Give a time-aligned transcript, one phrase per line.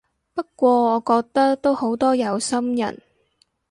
[0.33, 2.99] 不過我覺得都好多有心人